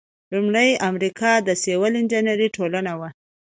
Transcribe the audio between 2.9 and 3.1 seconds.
وه.